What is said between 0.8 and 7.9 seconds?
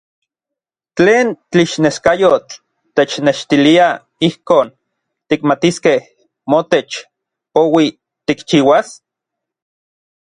¿tlen tlixneskayotl technextilia ijkon tikmatiskej motech poui